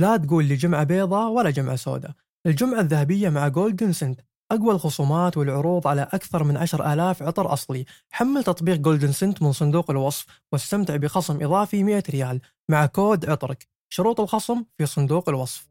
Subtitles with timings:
[0.00, 2.10] لا تقول لي جمعة بيضاء ولا جمعة سوداء.
[2.46, 4.20] الجمعة الذهبية مع Golden Scent
[4.52, 7.84] أقوى الخصومات والعروض على أكثر من عشر آلاف عطر أصلي.
[8.10, 13.68] حمل تطبيق Golden Scent من صندوق الوصف واستمتع بخصم إضافي 100 ريال مع كود عطرك.
[13.88, 15.68] شروط الخصم في صندوق الوصف.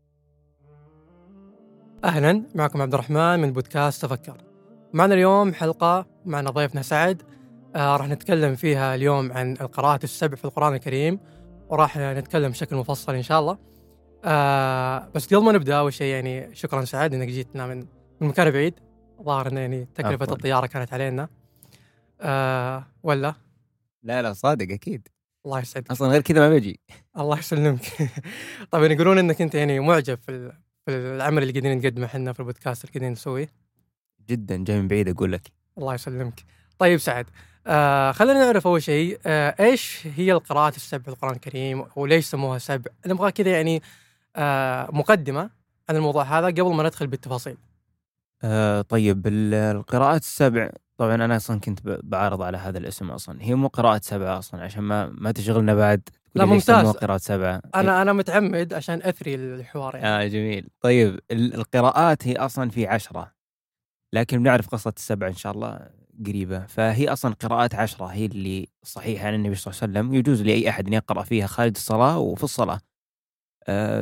[2.03, 4.37] أهلا معكم عبد الرحمن من بودكاست تفكر.
[4.93, 7.21] معنا اليوم حلقة معنا ضيفنا سعد.
[7.75, 11.19] آه راح نتكلم فيها اليوم عن القراءات السبع في القرآن الكريم
[11.69, 13.69] وراح نتكلم بشكل مفصل إن شاء الله.
[14.25, 17.85] آه بس قبل ما نبدأ أول شيء يعني شكرا سعد إنك جيتنا من
[18.21, 18.73] من مكان بعيد.
[19.23, 20.33] ظاهر انه يعني تكلفة أفضل.
[20.33, 21.29] الطيارة كانت علينا.
[22.21, 23.33] آه ولا؟
[24.03, 25.07] لا لا صادق أكيد.
[25.45, 25.91] الله يسعدك.
[25.91, 26.79] أصلا غير كذا ما بجي
[27.17, 27.81] الله يسلمك.
[28.71, 30.51] طيب يقولون إنك أنت يعني معجب في
[30.85, 33.49] في العمل اللي قاعدين نقدمه إحنا في البودكاست اللي قاعدين نسويه.
[34.29, 35.51] جدا جاي من بعيد أقول لك.
[35.77, 36.43] الله يسلمك.
[36.79, 37.25] طيب سعد
[37.67, 42.57] آه خلينا نعرف أول شيء آه إيش هي القراءات السبع؟ في القرآن الكريم وليش سموها
[42.57, 43.81] سبع؟ نبغى كذا يعني
[44.91, 45.49] مقدمة
[45.89, 47.57] عن الموضوع هذا قبل ما ندخل بالتفاصيل.
[48.43, 53.41] آه طيب القراءات السبع طبعا أنا أصلا كنت بعارض على هذا الاسم أصلا.
[53.41, 56.09] هي مو قراءات سبعة أصلا عشان ما ما تشغلنا بعد.
[56.35, 56.87] لا ممتاز.
[56.87, 60.07] قراءات سبعة؟ أنا أنا متعمد عشان أثري الحوار يعني.
[60.07, 60.67] آه جميل.
[60.81, 63.31] طيب القراءات هي أصلا في عشرة
[64.13, 65.89] لكن بنعرف قصة السبع إن شاء الله
[66.25, 66.65] قريبة.
[66.65, 70.69] فهي أصلا قراءات عشرة هي اللي صحيحة عن النبي صلى الله عليه وسلم يجوز لأي
[70.69, 72.73] أحد أن يقرأ فيها خارج الصلاة وفي الصلاة.
[72.75, 72.88] آه،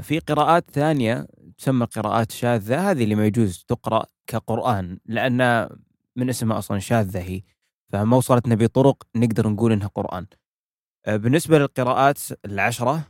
[0.02, 1.28] في قراءات ثانية
[1.58, 5.70] تسمى قراءات شاذة هذه اللي ما يجوز تقرأ كقرآن لأن
[6.16, 7.42] من اسمها أصلا شاذة هي
[7.90, 10.26] فما وصلتنا بطرق نقدر نقول إنها قرآن
[11.06, 13.08] آه، بالنسبة للقراءات العشرة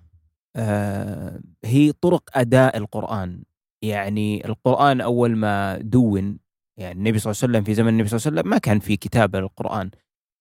[0.56, 3.44] آه، هي طرق أداء القرآن
[3.81, 6.40] يعني القرآن أول ما دون
[6.78, 8.80] يعني النبي صلى الله عليه وسلم في زمن النبي صلى الله عليه وسلم ما كان
[8.80, 9.92] في كتابة للقرآن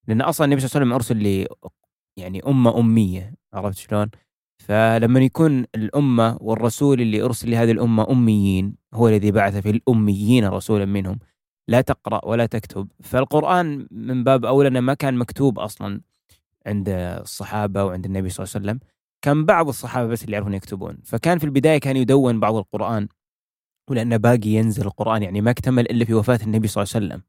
[0.08, 1.48] لأن أصلا النبي صلى الله عليه وسلم أرسل لي
[2.16, 4.10] يعني أمة أمية عرفت شلون؟
[4.66, 10.84] فلما يكون الأمة والرسول اللي أرسل لهذه الأمة أميين هو الذي بعث في الأميين رسولا
[10.84, 11.18] منهم
[11.68, 12.88] لا تقرأ ولا تكتب.
[13.02, 16.00] فالقرآن من باب أولى ما كان مكتوب أصلا
[16.66, 18.80] عند الصحابة وعند النبي صلى الله عليه وسلم.
[19.22, 20.98] كان بعض الصحابة بس اللي يعرفون يكتبون.
[21.04, 23.08] فكان في البداية كان يدون بعض القرآن
[23.90, 27.22] ولأنه باقي ينزل القرآن يعني ما اكتمل إلا في وفاة النبي صلى الله عليه وسلم.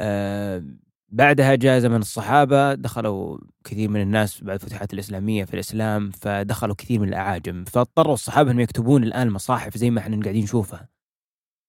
[0.00, 0.64] آه
[1.08, 7.00] بعدها جاء زمن الصحابة دخلوا كثير من الناس بعد الفتوحات الإسلامية في الإسلام فدخلوا كثير
[7.00, 10.88] من الأعاجم فاضطروا الصحابة أنهم يكتبون الآن المصاحف زي ما إحنا قاعدين نشوفها.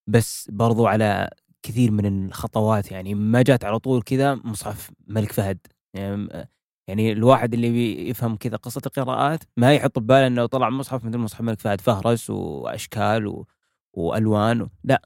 [0.08, 1.30] بس برضو على
[1.64, 5.58] كثير من الخطوات يعني ما جات على طول كذا مصحف ملك فهد.
[5.94, 6.48] يعني,
[6.88, 11.42] يعني الواحد اللي بيفهم كذا قصة القراءات ما يحط بباله أنه طلع مصحف مثل مصحف
[11.42, 13.48] ملك فهد فهرس وأشكال و...
[13.94, 15.02] وألوان لا.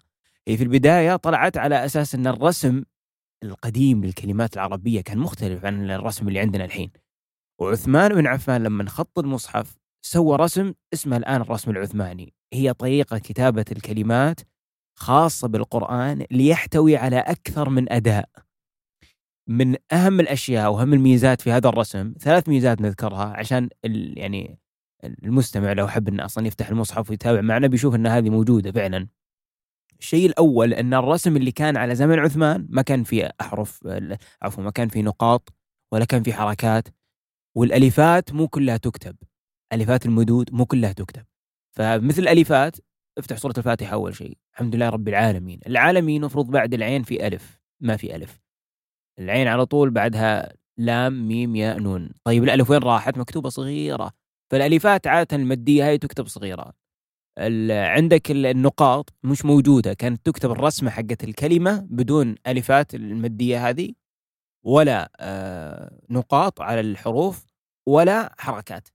[0.47, 2.84] هي في البداية طلعت على أساس أن الرسم
[3.44, 6.91] القديم للكلمات العربية كان مختلف عن الرسم اللي عندنا الحين.
[7.62, 12.34] وعثمان بن عفان لما خط المصحف سوى رسم اسمه الآن الرسم العثماني.
[12.53, 14.40] هي طريقة كتابة الكلمات
[15.00, 18.29] خاصة بالقرآن ليحتوي على أكثر من أداء.
[19.50, 23.69] من أهم الأشياء وأهم الميزات في هذا الرسم ثلاث ميزات نذكرها عشان
[24.18, 24.59] يعني
[25.03, 29.08] المستمع لو حب أنه أصلا يفتح المصحف ويتابع معنا بيشوف أن هذه موجودة فعلا.
[30.01, 33.88] الشيء الأول إن الرسم اللي كان على زمن عثمان ما كان فيه أحرف
[34.41, 35.53] عفوا ما كان فيه نقاط
[35.94, 36.88] ولا كان فيه حركات.
[37.57, 39.16] والألفات مو كلها تكتب
[39.73, 41.25] ألفات المدود مو كلها تكتب.
[41.78, 42.78] فمثل الالفات
[43.17, 44.38] افتح سورة الفاتحة أول شيء.
[44.53, 45.59] الحمد لله رب العالمين.
[45.67, 48.41] العالمين مفروض بعد العين في ألف ما في ألف.
[49.19, 52.09] العين على طول بعدها لام ميم ياء نون.
[52.23, 54.11] طيب الألف وين راحت؟ مكتوبة صغيرة.
[54.51, 56.73] فالألفات عادة المادية هاي تكتب صغيرة.
[57.72, 59.94] عندك النقاط مش موجودة.
[59.94, 63.94] كانت تكتب الرسمة حقت الكلمة بدون ألفات المادية هذه
[64.66, 67.46] ولا آه، نقاط على الحروف
[67.88, 68.88] ولا حركات.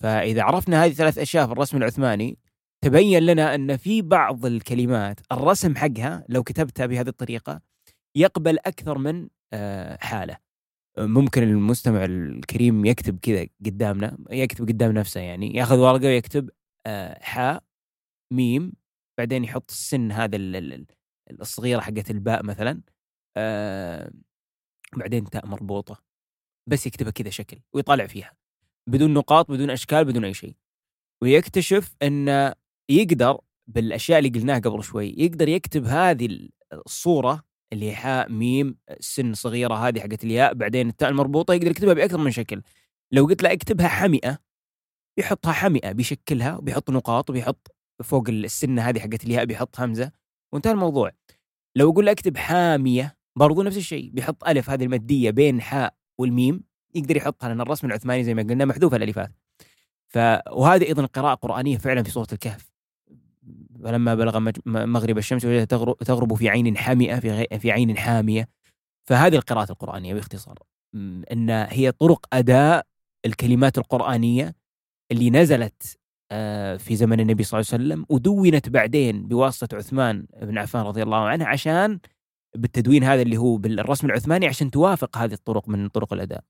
[0.00, 2.38] فإذا عرفنا هذه ثلاث أشياء في الرسم العثماني
[2.84, 7.60] تبين لنا أن في بعض الكلمات الرسم حقها لو كتبتها بهذه الطريقة
[8.14, 10.36] يقبل أكثر من آه، حالة.
[10.98, 16.50] ممكن المستمع الكريم يكتب كذا قدامنا يكتب قدام نفسه يعني ياخذ ورقة ويكتب
[17.20, 17.64] حاء
[18.32, 18.72] ميم
[19.18, 20.36] بعدين يحط السن هذا
[21.30, 22.80] الصغيرة حقت الباء مثلا
[23.36, 24.10] آه،
[24.96, 26.02] بعدين تاء مربوطة.
[26.66, 28.32] بس يكتبها كذا شكل ويطالع فيها.
[28.86, 30.54] بدون نقاط بدون أشكال بدون أي شيء.
[31.22, 32.54] ويكتشف انه
[32.88, 39.74] يقدر بالأشياء اللي قلناها قبل شوي يقدر يكتب هذه الصورة اللي حاء ميم سن صغيرة
[39.74, 42.62] هذه حقت الياء بعدين التاء المربوطة يقدر يكتبها بأكثر من شكل.
[43.12, 44.38] لو قلت له اكتبها حمئة
[45.18, 47.74] يحطها حمئة بيشكلها وبيحط نقاط وبيحط
[48.04, 50.12] فوق السنة هذه حقت الياء بيحط همزة.
[50.52, 51.10] وانتهى الموضوع.
[51.76, 56.62] لو أقول أكتب حامية برضو نفس الشيء بيحط ألف هذه المادية بين حاء والميم
[56.94, 59.32] يقدر يحطها لأن الرسم العثماني زي ما قلنا محذوفه الألفات.
[60.08, 60.18] ف
[60.50, 62.70] وهذه أيضا قراءة قرآنية فعلا في سوره الكهف.
[63.84, 67.58] فلما بلغ مغرب الشمس وجدها تغرب, في عين حامئة في.
[67.58, 68.48] في عين حامية.
[69.04, 70.58] فهذه القراءة القرآنية باختصار.
[71.32, 72.86] إن هي طرق أداء
[73.26, 74.54] الكلمات القرآنية
[75.12, 75.98] اللي نزلت
[76.32, 81.02] آه، في زمن النبي صلى الله عليه وسلم ودونت بعدين بواسطة عثمان بن عفان رضي
[81.02, 81.98] الله عنه عشان
[82.56, 86.40] بالتدوين هذا اللي هو بالرسم العثماني عشان توافق هذه الطرق من طرق الأداء.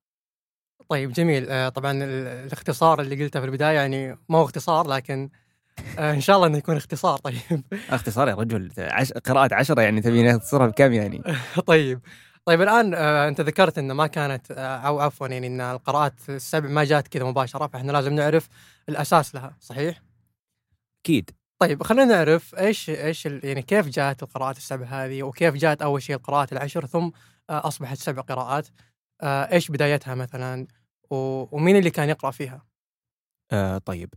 [0.88, 1.46] طيب جميل.
[1.49, 2.02] آه، طبعا ال-
[2.46, 5.31] الاختصار اللي قلته في البداية يعني ما هو اختصار لكن
[5.99, 7.19] آه، إن شاء الله إنه يكون اختصار.
[7.19, 7.37] طيب.
[7.90, 9.12] اختصار يا رجل عش...
[9.12, 11.22] قراءة عشرة يعني تبي تختصرها بكم يعني؟
[11.66, 12.00] طيب.
[12.49, 16.69] طيب الآن آه، أنت ذكرت انه ما كانت آه، أو عفوا يعني إن القراءات السبع
[16.69, 18.49] ما جات كذا مباشرة فإحنا لازم نعرف
[18.89, 20.03] الأساس لها صحيح؟
[21.05, 26.03] أكيد طيب خلينا نعرف إيش إيش يعني كيف جاءت القراءات السبع هذه وكيف جاءت أول
[26.03, 27.11] شيء القراءات العشر ثم
[27.50, 28.69] آه، أصبحت سبع قراءات
[29.23, 30.67] آه، إيش بدايتها مثلا
[31.11, 32.67] ومين اللي كان يقرأ فيها؟
[33.53, 34.15] آه طيب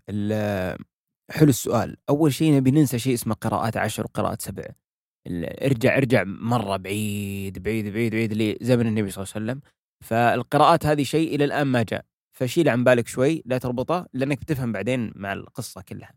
[1.31, 4.63] حلو السؤال أول شيء نبي ننسى شيء اسمه قراءات عشر وقراءات سبع
[5.27, 9.62] ارجع ارجع مرة بعيد بعيد بعيد بعيد لزمن النبي صلى الله عليه وسلم.
[10.03, 12.06] فالقراءات هذه شيء إلى الآن ما جاء.
[12.38, 16.13] فشيل عن بالك شوي لا تربطه لأنك بتفهم بعدين مع القصة كلها.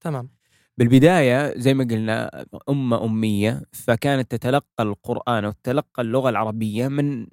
[0.00, 0.30] تمام.
[0.78, 7.26] بالبداية زي ما قلنا أمة أمية فكانت تتلقى القرآن وتتلقى اللغة العربية من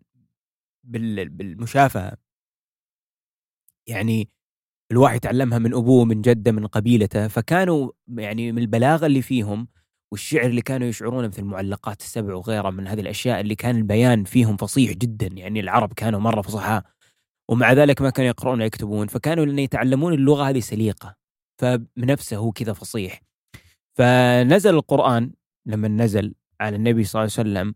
[0.83, 2.17] بال- بالمشافهة.
[3.87, 4.29] يعني
[4.91, 9.67] الواحد يتعلمها من أبوه من جدة من قبيلته فكانوا يعني من البلاغة اللي فيهم
[10.11, 14.57] والشعر اللي كانوا يشعرونه مثل المعلقات السبع وغيرها من هذه الأشياء اللي كان البيان فيهم
[14.57, 16.83] فصيح جدا يعني العرب كانوا مرة فصحاء
[17.49, 21.15] ومع ذلك ما كانوا يقرؤون ولا يكتبون فكانوا لأن يتعلمون اللغة هذه سليقة
[21.61, 23.21] فبنفسه هو كذا فصيح
[23.97, 25.31] فنزل القرآن
[25.65, 27.75] لما نزل على النبي صلى الله عليه وسلم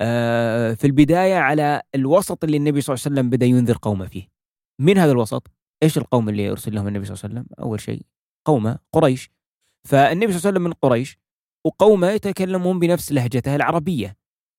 [0.00, 4.28] آه، في البداية على الوسط اللي النبي صلى الله عليه وسلم بدأ ينذر قومه فيه
[4.80, 5.50] من هذا الوسط؟
[5.82, 8.02] إيش القوم اللي ارسل لهم النبي صلى الله عليه وسلم؟ أول شيء
[8.44, 9.30] قومه قريش
[9.88, 11.18] فالنبي صلى الله عليه وسلم من قريش
[11.68, 14.16] وقومه يتكلمون بنفس لهجته العربية.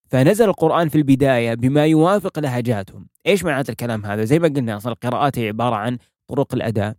[0.10, 3.08] فنزل القرآن في البداية بما يوافق لهجاتهم.
[3.28, 5.98] إيش معنات الكلام هذا؟ زي ما قلنا أصلا القراءات هي عبارة عن
[6.28, 6.96] طرق الأداء.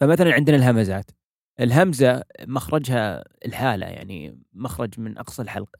[0.00, 1.10] فمثلا عندنا الهمزات.
[1.60, 5.76] الهمزة مخرجها الحالة يعني مخرج من أقصى الحلق.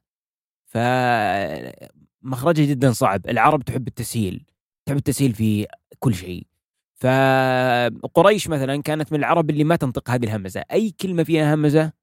[0.67, 3.29] فمخرجها جدا صعب.
[3.29, 4.47] العرب تحب التسهيل
[4.87, 5.67] تحب التسهيل في
[5.99, 6.47] كل شيء.
[6.95, 10.65] فقريش مثلا كانت من العرب اللي ما تنطق هذه الهمزة.
[10.73, 12.00] أي كلمة فيها همزة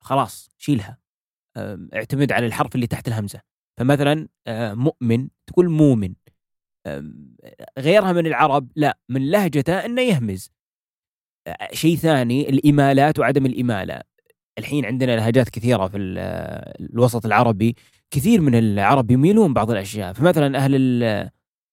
[0.00, 0.98] خلاص شيلها.
[1.94, 3.40] اعتمد على الحرف اللي تحت الهمزة.
[3.76, 6.14] فمثلا آه، مؤمن تقول مؤمن.
[7.78, 10.50] غيرها من العرب لا من لهجته إنه يهمز.
[11.46, 14.00] آه، شيء ثاني الإمالات وعدم الإمالة.
[14.58, 16.18] الحين عندنا لهجات كثيرة في ال-
[16.92, 17.76] الوسط العربي.
[18.10, 20.12] كثير من العرب يميلون بعض الأشياء.
[20.12, 21.02] فمثلا أهل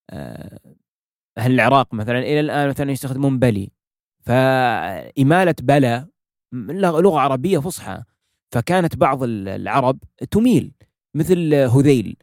[0.10, 0.60] آه،
[1.38, 3.72] أهل العراق مثلا إلى الآن مثلا يستخدمون بلي.
[4.26, 6.08] فإمالة بلا
[6.54, 8.04] لغ- لغة عربية فصحى.
[8.52, 10.00] فكانت بعض ال- العرب
[10.32, 10.72] تميل
[11.16, 12.18] مثل هذيل.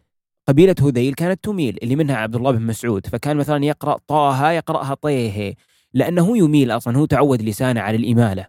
[0.48, 3.06] قبيلة هذيل كانت تميل اللي منها عبد الله بن مسعود.
[3.06, 5.54] فكان مثلا يقرأ طه يقرأها طيه
[5.94, 8.46] لأنه يميل أصلا هو تعود لسانه على الإمالة.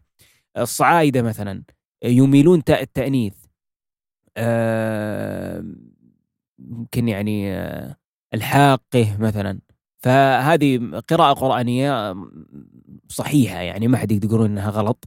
[0.58, 1.64] الصعايدة مثلا
[2.04, 3.34] يميلون تاء التأنيث.
[4.38, 5.64] آه،
[6.60, 7.96] يمكن يعني آه،
[8.34, 9.60] الحاقه مثلا.
[9.98, 12.16] فهذه قراءة قرآنية
[13.10, 15.06] صحيحة يعني ما حد يقدر يقولون إنها غلط.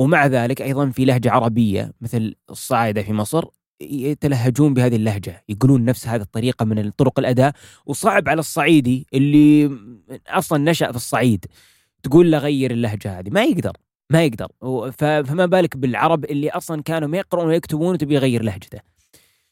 [0.00, 3.44] ومع ذلك أيضا في لهجة عربية مثل الصعايدة في مصر
[3.80, 7.52] يتلهجون بهذه اللهجة يقولون نفس هذه الطريقة من طرق الأداء
[7.86, 9.70] وصعب على الصعيدي اللي
[10.28, 11.44] أصلا نشأ في الصعيد
[12.02, 13.72] تقول له غير اللهجة هذه ما يقدر
[14.10, 14.48] ما يقدر.
[14.98, 18.78] فما بالك بالعرب اللي أصلا كانوا ما يقرؤون ويكتبون وتبي يغير لهجته.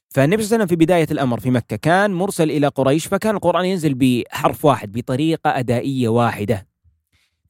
[0.09, 3.35] فالنبي صلى الله عليه وسلم في بداية الأمر في مكة كان مرسل إلى قريش فكان
[3.35, 6.68] القرآن ينزل بحرف واحد بطريقة أدائية واحدة.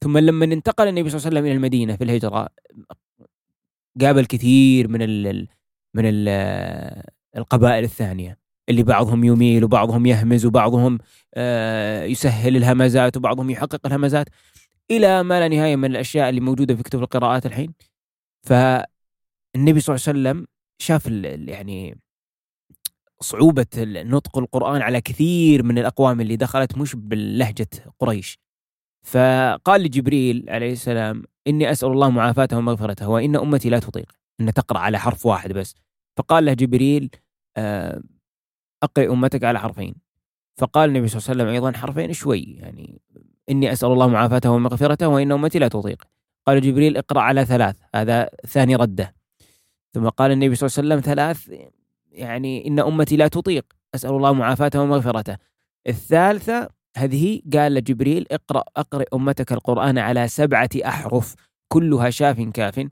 [0.03, 2.49] ثم لما انتقل النبي صلى الله عليه وسلم إلى المدينة في الهجرة
[4.01, 5.47] قابل كثير من ال
[5.93, 6.29] من ال
[7.37, 8.37] القبائل الثانية
[8.69, 10.97] اللي بعضهم يميل وبعضهم يهمز وبعضهم
[11.33, 14.27] آه، يسهل الهمزات وبعضهم يحقق الهمزات
[14.91, 17.73] إلى ما لا نهاية من الأشياء اللي موجودة في كتب القراءات الحين.
[18.43, 20.47] فالنبي صلى الله عليه وسلم
[20.81, 21.07] شاف
[21.47, 21.99] يعني
[23.21, 28.39] صعوبة نطق القرآن على كثير من الأقوام اللي دخلت مش باللهجة قريش.
[29.01, 34.11] فقال لجبريل عليه السلام إني أسأل الله معافاته ومغفرته وإن أمتي لا تطيق.
[34.41, 35.75] أن تقرأ على حرف واحد بس.
[36.17, 37.09] فقال له جبريل
[37.57, 38.01] آه،
[38.83, 39.95] أقرأ أمتك على حرفين.
[40.57, 43.01] فقال النبي صلى الله عليه وسلم أيضا حرفين شوي يعني
[43.49, 46.03] إني أسأل الله معافاته ومغفرته وإن أمتي لا تطيق.
[46.47, 49.15] قال جبريل اقرأ على ثلاث هذا ثاني ردة.
[49.93, 51.49] ثم قال النبي صلى الله عليه وسلم ثلاث
[52.11, 53.65] يعني إن أمتي لا تطيق
[53.95, 55.37] أسأل الله معافاته ومغفرته.
[55.87, 56.69] الثالثة
[57.03, 61.35] هذه؟ قال لجبريل اقرأ أقرأ أمتك القرآن على سبعة أحرف
[61.67, 62.87] كلها شاف كاف.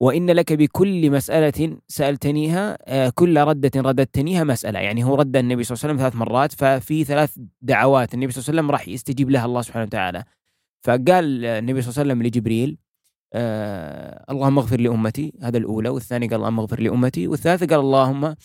[0.00, 4.78] وإن لك بكل مسألة سألتنيها آه، كل ردة رددتنيها مسألة.
[4.78, 8.40] يعني هو رد النبي صلى الله عليه وسلم ثلاث مرات ففي ثلاث دعوات النبي صلى
[8.40, 10.24] الله عليه وسلم راح يستجيب لها الله سبحانه وتعالى.
[10.84, 12.78] فقال النبي صلى الله عليه وسلم لجبريل
[13.32, 15.88] آه اللهم اغفر لأمتي هذا الأولى.
[15.88, 17.28] والثاني قال اللهم اغفر لأمتي.
[17.28, 18.36] والثالثة قال اللهم آه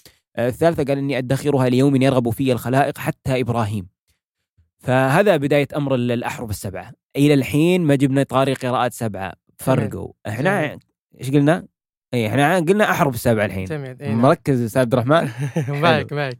[0.47, 3.98] الثالثة قال إني أدخرها ليوم يرغب فيه الخلائق حتى إبراهيم.
[4.79, 6.91] فهذا بداية أمر الأحرف السبعة.
[7.15, 9.33] إلى الحين ما جبنا طاري قراءات سبعة.
[9.57, 10.13] فرقوا.
[10.27, 10.79] إحنا
[11.19, 11.67] إيش قلنا؟
[12.13, 13.65] اي إحنا قلنا احرف السبعة الحين.
[13.65, 14.01] جميل.
[14.01, 14.21] إيه نعم.
[14.21, 15.29] مركز أستاذ عبد الرحمن؟
[15.81, 16.39] معك معك.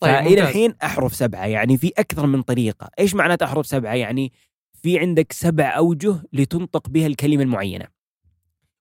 [0.00, 0.40] طيب إلى.
[0.40, 1.46] الحين احرف سبعة.
[1.46, 4.32] يعني في أكثر من طريقة، إيش معنات احرف سبعة؟ يعني
[4.82, 7.86] في عندك سبع أوجه لتنطق بها الكلمة المعينة.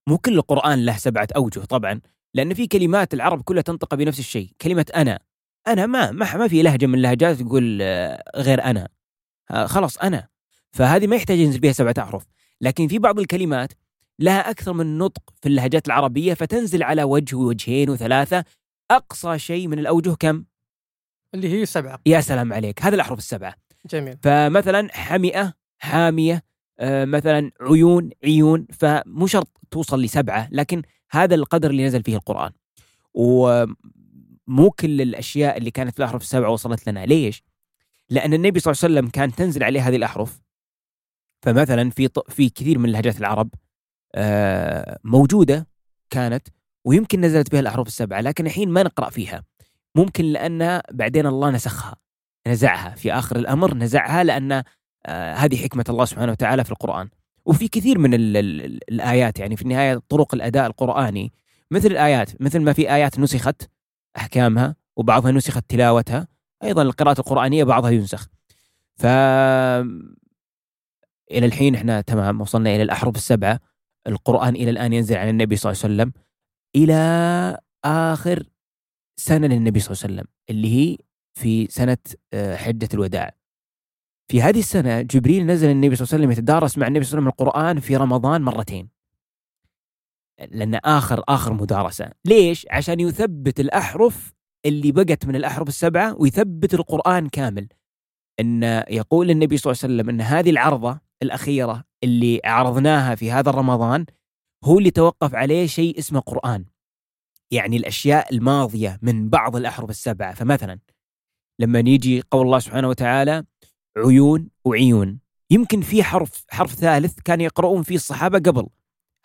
[0.07, 2.01] مو كل القرآن له سبعة أوجه طبعا،
[2.33, 5.19] لأن في كلمات العرب كلها تنطق بنفس الشيء، كلمة أنا
[5.67, 8.87] أنا ما ما, ما في لهجة من اللهجات تقول آه، غير أنا.
[9.51, 10.27] آه، خلاص أنا.
[10.71, 12.25] فهذه ما يحتاج ينزل فيها سبعة أحرف،
[12.61, 13.73] لكن في بعض الكلمات
[14.19, 18.43] لها أكثر من نطق في اللهجات العربية فتنزل على وجه ووجهين وثلاثة.
[18.91, 20.45] أقصى شيء من الأوجه كم؟
[21.33, 21.99] اللي هي سبعة.
[22.05, 22.83] يا سلام عليك.
[22.83, 23.55] هذه الأحرف السبعة.
[23.85, 24.17] جميل.
[24.23, 26.43] فمثلا حمئة حامية
[26.79, 28.67] آه، مثلا عيون عيون.
[28.79, 32.51] فمو شرط توصل لسبعة لكن هذا القدر اللي نزل فيه القرآن.
[34.49, 37.05] ومو كل الأشياء اللي كانت في الأحرف السبعه وصلت لنا.
[37.05, 37.43] ليش؟
[38.09, 40.41] لأن النبي صلى الله عليه وسلم كان تنزل عليه هذه الأحرف.
[41.41, 43.49] فمثلا في ط- في كثير من لهجات العرب
[44.15, 45.67] آه، موجودة
[46.09, 46.47] كانت
[46.85, 49.43] ويمكن نزلت بها الأحرف السبعه لكن الحين ما نقرأ فيها.
[49.95, 51.95] ممكن لأن بعدين الله نسخها
[52.47, 52.95] نزعها.
[52.95, 54.63] في آخر الأمر نزعها لأن
[55.05, 57.09] آه، هذه حكمة الله سبحانه وتعالى في القرآن.
[57.45, 61.31] وفي كثير من ال ال ال الآيات يعني في النهاية طرق الأداء القرآني.
[61.71, 63.69] مثل الآيات مثل ما في آيات نسخت
[64.17, 66.27] أحكامها وبعضها نسخت تلاوتها.
[66.63, 68.27] أيضا القراءات القرآنية بعضها ينسخ.
[68.95, 69.05] ف
[71.31, 73.59] إلى الحين إحنا تمام وصلنا إلى الأحرف السبعة.
[74.07, 76.13] القرآن إلى الآن ينزل على النبي صلى الله عليه وسلم.
[76.75, 78.43] إلى آخر
[79.17, 80.97] سنة للنبي صلى الله عليه وسلم اللي هي
[81.33, 81.97] في سنة
[82.33, 83.35] آه، حجة الوداع.
[84.27, 87.31] في هذه السنة جبريل نزل النبي صلى الله عليه وسلم يتدارس مع النبي صلى الله
[87.31, 88.89] عليه وسلم القرآن في رمضان مرتين.
[90.51, 92.11] لأن آخر آخر مدارسة.
[92.25, 94.33] ليش؟ عشان يثبت الأحرف
[94.65, 97.67] اللي بقت من الأحرف السبعة ويثبت القرآن كامل.
[98.39, 103.49] إن يقول النبي صلى الله عليه وسلم إن هذه العرضة الأخيرة اللي عرضناها في هذا
[103.49, 104.05] الرمضان
[104.63, 106.65] هو اللي توقف عليه شيء اسمه قرآن.
[107.51, 110.33] يعني الأشياء الماضية من بعض الأحرف السبعة.
[110.33, 110.79] فمثلا
[111.59, 113.43] لما يجي قول الله سبحانه وتعالى
[113.97, 115.19] عيون وعيون.
[115.51, 118.67] يمكن في حرف حرف ثالث كان يقرؤون فيه الصحابة قبل.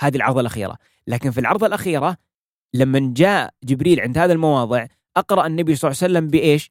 [0.00, 0.78] هذه العرضة الأخيرة.
[1.06, 2.16] لكن في العرضة الأخيرة
[2.74, 4.86] لما جاء جبريل عند هذا المواضع
[5.16, 6.70] أقرأ النبي صلى الله عليه وسلم بإيش؟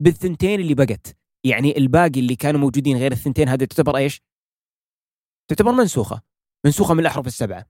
[0.00, 1.16] بالثنتين اللي بقت.
[1.44, 4.22] يعني الباقي اللي كانوا موجودين غير الثنتين هذه تعتبر إيش؟
[5.48, 6.22] تعتبر منسوخة.
[6.64, 7.66] منسوخة من الأحرف السبعة.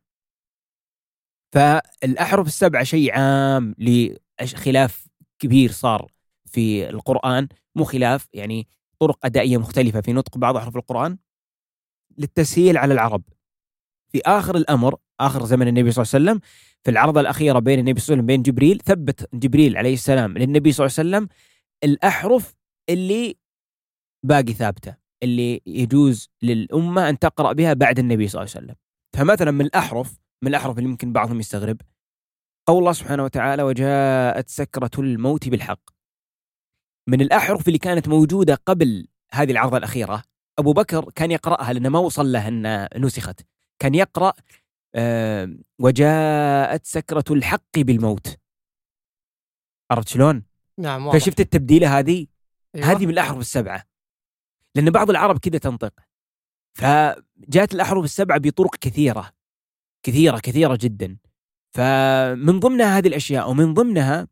[1.52, 5.06] فالأحرف السبعة شيء عام لخلاف
[5.38, 6.12] كبير صار
[6.46, 7.48] في القرآن.
[7.74, 8.68] مو خلاف يعني
[8.98, 10.00] طرق أدائية مختلفة.
[10.00, 11.18] في نطق بعض أحرف القرآن
[12.18, 13.22] للتسهيل على العرب.
[14.12, 16.40] في آخر الأمر آخر زمن النبي صلى الله عليه وسلم
[16.84, 20.38] في العرضة الأخيرة بين النبي صلى الله عليه وسلم بين جبريل ثبت جبريل عليه السلام
[20.38, 21.28] للنبي صلى الله عليه وسلم
[21.84, 22.54] الأحرف
[22.88, 23.36] اللي
[24.26, 28.76] باقي ثابتة اللي يجوز للأمة أن تقرأ بها بعد النبي صلى الله عليه وسلم.
[29.16, 31.80] فمثلا من الأحرف من الأحرف اللي ممكن بعضهم يستغرب
[32.66, 35.90] قول الله سبحانه وتعالى وجاءت سكرة الموت بالحق.
[37.08, 40.22] من الأحرف اللي كانت موجودة قبل هذه العرضة الأخيرة
[40.58, 43.40] أبو بكر كان يقرأها لأنه ما وصل له ان نسخت.
[43.78, 44.32] كان يقرأ
[44.94, 48.38] آه وجاءت سكرة الحق بالموت.
[49.90, 50.42] عرفت شلون؟
[50.78, 51.18] نعم واضح.
[51.18, 52.26] فشفت التبديلة هذه؟
[52.74, 52.86] أيوة.
[52.86, 53.84] هذه من الأحرف السبعة.
[54.74, 55.94] لأن بعض العرب كذا تنطق.
[56.74, 59.32] فجاءت الأحرف السبعة بطرق كثيرة.
[60.02, 61.16] كثيرة كثيرة جدا.
[61.74, 64.28] فمن ضمنها هذه الأشياء ومن ضمنها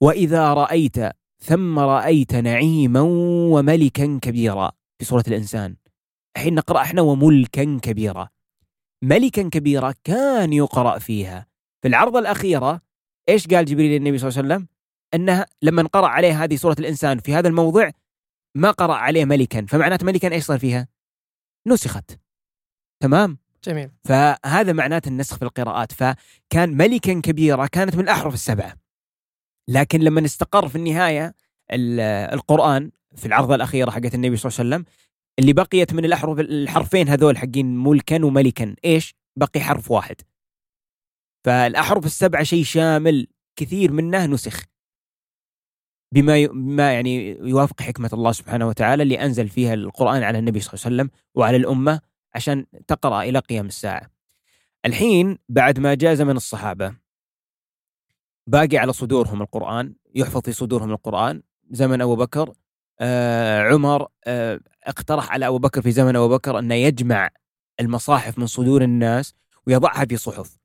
[0.00, 0.96] وإذا رأيت
[1.40, 3.00] ثم رأيت نعيما
[3.52, 4.72] وملكا كبيرا.
[4.98, 5.76] في سورة الإنسان.
[6.36, 8.28] الحين نقرأ إحنا وملكا كبيرا.
[9.02, 11.46] ملكا كبيرا كان يقرأ فيها.
[11.82, 12.80] في العرضه الأخيرة
[13.28, 14.68] إيش قال جبريل للنبي صلى الله عليه وسلم؟
[15.14, 17.90] انها لما قرأ عليه هذه سورة الإنسان في هذا الموضع
[18.54, 19.66] ما قرأ عليه ملكا.
[19.66, 20.88] فمعناته ملكا إيش صار فيها؟
[21.66, 22.18] نسخت.
[23.00, 23.90] تمام؟ جميل.
[24.04, 25.92] فهذا معناته النسخ في القراءات.
[25.92, 28.74] فكان ملكا كبيرا كانت من الاحرف السبعة.
[29.68, 31.34] لكن لما استقر في النهاية
[31.72, 32.00] ال-
[32.34, 34.84] القرآن في العرضه الأخيرة حقت النبي صلى الله عليه وسلم
[35.38, 40.16] اللي بقيت من الاحرف الحرفين هذول حقين ملكا وملكا إيش؟ بقي حرف واحد
[41.44, 43.26] فالأحرف السبعة شيء شامل
[43.56, 44.64] كثير منه نسخ
[46.12, 46.46] بما.
[46.46, 50.84] بما يعني يوافق حكمة الله سبحانه وتعالى اللي أنزل فيها القرآن على النبي صلى الله
[50.84, 52.00] عليه وسلم وعلى الأمة
[52.34, 54.10] عشان تقرأ إلى قيام الساعة.
[54.86, 56.94] الحين بعد ما جاء زمن الصحابة
[58.46, 62.52] باقي على صدورهم القرآن يحفظ في صدورهم القرآن زمن أبو بكر
[63.00, 67.30] آه عمر آه اقترح على أبو بكر في زمن أبو بكر انه يجمع
[67.80, 69.34] المصاحف من صدور الناس
[69.66, 70.58] ويضعها في صحف.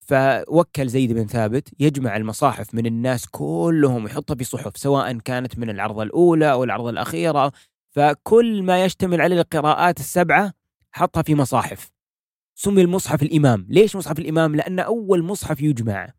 [0.00, 5.70] فوكل زيد بن ثابت يجمع المصاحف من الناس كلهم ويحطها في صحف سواء كانت من
[5.70, 7.52] العرضة الأولى أو العرضة الأخيرة.
[7.90, 10.52] فكل ما يشتمل عليه القراءات السبعة
[10.92, 11.90] حطها في مصاحف.
[12.54, 13.66] سمي المصحف الإمام.
[13.68, 16.12] ليش مصحف الإمام؟ لأن أول مصحف يجمع.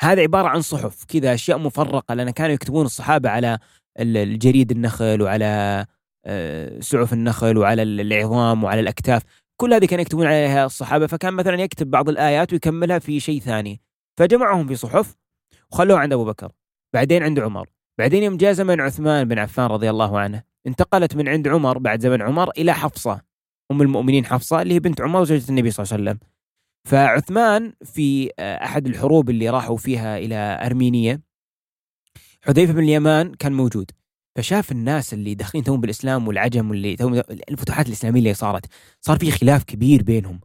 [0.00, 3.58] هذا عبارة عن صحف كذا أشياء مفرقة لأن كانوا يكتبون الصحابة على
[3.98, 5.86] الجريد النخل وعلى
[6.24, 9.22] آه، سعف النخل وعلى العظام وعلى الأكتاف.
[9.56, 13.80] كل هذه كان يكتبون عليها الصحابة فكان مثلا يكتب بعض الآيات ويكملها في شيء ثاني.
[14.18, 15.16] فجمعهم في صحف
[15.72, 16.52] وخلوه عند أبو بكر
[16.94, 17.68] بعدين عند عمر.
[17.98, 22.00] بعدين يوم جاء زمن عثمان بن عفان رضي الله عنه انتقلت من عند عمر بعد
[22.00, 23.20] زمن عمر إلى حفصة
[23.70, 26.18] أم المؤمنين حفصة اللي هي بنت عمر وزوجة النبي صلى الله عليه وسلم.
[26.88, 31.20] فعثمان في آه، أحد الحروب اللي راحوا فيها إلى أرمينيا
[32.44, 33.90] حذيفة بن اليمان كان موجود
[34.36, 37.14] فشاف الناس اللي داخلين توهم بالإسلام والعجم واللي توهم
[37.50, 38.66] الفتوحات الإسلامية اللي صارت
[39.00, 40.40] صار في خلاف كبير بينهم.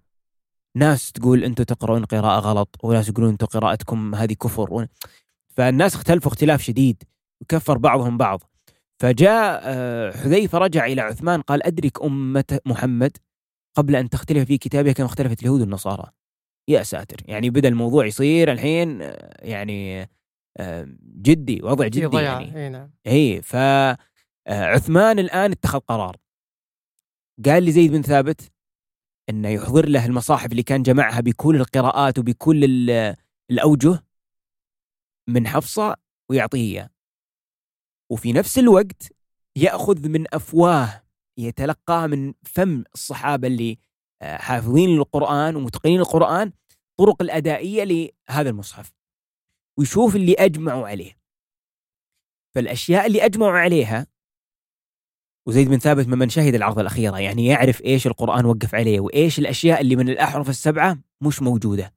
[0.75, 4.87] ناس تقول أنتم تقرؤون قراءة غلط وناس يقولون أنتم قراءتكم هذه كفر
[5.49, 7.03] فالناس اختلفوا اختلاف شديد
[7.41, 8.43] وكفر بعضهم بعض.
[8.99, 13.17] فجاء آه، حذيفة رجع إلى عثمان قال أدرك أمة محمد
[13.75, 16.11] قبل أن تختلف في كتابها كما اختلفت اليهود والنصارى.
[16.67, 20.09] يا ساتر يعني بدأ الموضوع يصير الحين آه، يعني
[21.21, 22.41] جدي وضع جدي ضياع.
[22.41, 22.91] يعني إي نعم.
[23.07, 26.17] إي ف آه، عثمان الآن اتخذ قرار.
[27.45, 28.51] قال لزيد بن ثابت
[29.29, 32.89] إنه يحضر له المصاحف اللي كان جمعها بكل القراءات وبكل
[33.51, 34.03] الأوجه
[35.29, 35.95] من حفصة
[36.29, 36.89] ويعطيه إياه.
[38.11, 39.13] وفي نفس الوقت
[39.55, 41.03] يأخذ من أفواه
[41.37, 43.77] يتلقاها من فم الصحابة اللي
[44.21, 46.51] آه، حافظين القران ومتقنين القرآن
[46.97, 48.96] طرق الأدائية لهذا المصحف.
[49.79, 51.17] ويشوف اللي أجمعوا عليه.
[52.55, 54.07] فالأشياء اللي أجمعوا عليها
[55.47, 59.81] وزيد بن ثابت ممن شهد العرض الأخيرة يعني يعرف إيش القرآن وقف عليه وإيش الأشياء
[59.81, 61.93] اللي من الأحرف السبعة مش موجودة.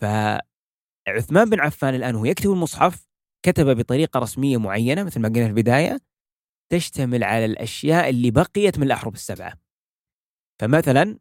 [0.00, 3.08] فعثمان بن عفان الآن وهو يكتب المصحف
[3.42, 6.00] كتب بطريقة رسمية معينة مثل ما قلنا في البداية
[6.72, 9.54] تشتمل على الأشياء اللي بقيت من الأحرف السبعة.
[10.60, 11.18] فمثلا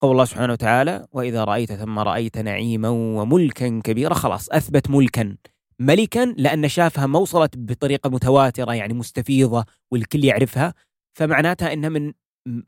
[0.00, 5.36] قول الله سبحانه وتعالى وإذا رأيت ثم رأيت نعيما وملكا كبيرا خلاص أثبت ملكا.
[5.78, 10.74] ملكا لأن شافها ما وصلت بطريقة متواترة يعني مستفيضة والكل يعرفها.
[11.18, 12.12] فمعناتها أنها من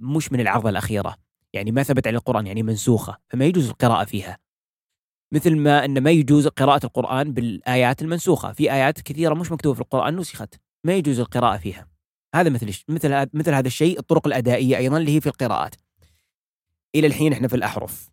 [0.01, 1.17] مش من العرضة الأخيرة.
[1.53, 4.39] يعني ما ثبت على القرآن يعني منسوخة فما يجوز القراءة فيها.
[5.35, 8.53] مثل ما أن ما يجوز قراءة القرآن بالآيات المنسوخة.
[8.53, 10.55] في آيات كثيرة مش مكتوبة في القرآن نسخت.
[10.85, 11.89] ما يجوز القراءة فيها.
[12.35, 15.75] هذا مثل مثل مثل هذا الشيء الطرق الأدائية أيضا اللي هي في القراءات.
[16.95, 18.11] إلى الحين إحنا في الأحرف.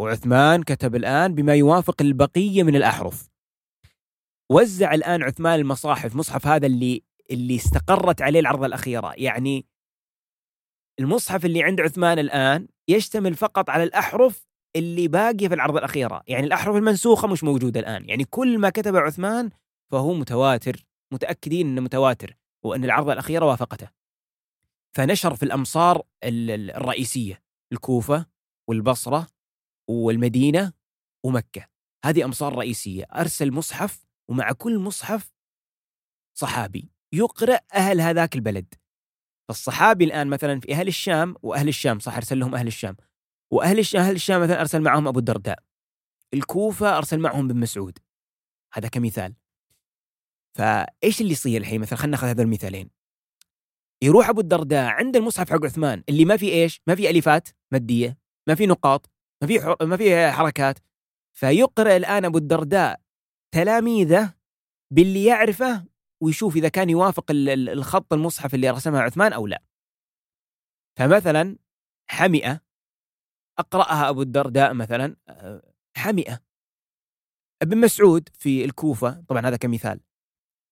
[0.00, 3.28] وعثمان كتب الآن بما يوافق البقية من الأحرف.
[4.50, 9.12] وزع الآن عثمان المصاحف مصحف هذا اللي اللي استقرت عليه العرضة الأخيرة.
[9.16, 9.66] يعني
[11.00, 16.22] المصحف اللي عند عثمان الآن يشتمل فقط على الأحرف اللي باقية في العرضة الأخيرة.
[16.26, 18.08] يعني الأحرف المنسوخة مش موجودة الآن.
[18.08, 19.50] يعني كل ما كتب عثمان
[19.92, 23.88] فهو متواتر متأكدين إنه متواتر وأن العرضة الأخيرة وافقته.
[24.96, 27.47] فنشر في الأمصار الرئيسية.
[27.72, 28.26] الكوفة
[28.68, 29.26] والبصرة
[29.88, 30.72] والمدينة
[31.24, 31.68] ومكة.
[32.04, 33.04] هذه أمصار رئيسية.
[33.04, 35.32] أرسل مصحف ومع كل مصحف
[36.38, 38.74] صحابي يقرأ أهل هذاك البلد.
[39.48, 42.96] فالصحابي الآن مثلا في أهل الشام وأهل الشام صح أرسل لهم أهل الشام.
[43.50, 45.58] وأهل الشام أهل الشام مثلا أرسل معهم أبو الدرداء.
[46.34, 47.98] الكوفة أرسل معهم بن مسعود.
[48.72, 49.34] هذا كمثال.
[50.54, 52.90] فإيش اللي يصير الحين؟ مثلا خلينا نأخذ هذول المثالين.
[54.02, 58.18] يروح أبو الدرداء عند المصحف حق عثمان اللي ما في إيش؟ ما في الفات مادية،
[58.48, 59.10] ما في نقاط،
[59.42, 60.78] ما في ما في حركات
[61.38, 63.00] فيقرأ الآن أبو الدرداء
[63.54, 64.34] تلاميذه
[64.92, 65.86] باللي يعرفه
[66.22, 69.62] ويشوف إذا كان يوافق الخط المصحف اللي رسمها عثمان أو لا.
[70.98, 71.58] فمثلا
[72.10, 72.60] حمئة
[73.58, 76.40] أقرأها أبو الدرداء مثلا آه، حمئة
[77.62, 80.00] ابن مسعود في الكوفة طبعا هذا كمثال